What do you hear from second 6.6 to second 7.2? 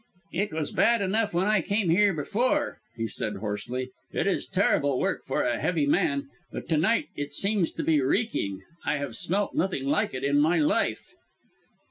to night